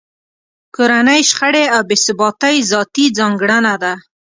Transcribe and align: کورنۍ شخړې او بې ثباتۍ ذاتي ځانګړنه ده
کورنۍ 0.75 1.21
شخړې 1.29 1.65
او 1.75 1.81
بې 1.89 1.95
ثباتۍ 2.05 2.55
ذاتي 2.71 3.05
ځانګړنه 3.17 3.73
ده 3.83 3.93